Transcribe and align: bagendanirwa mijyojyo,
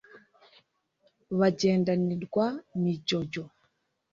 bagendanirwa 1.39 2.45
mijyojyo, 2.81 3.43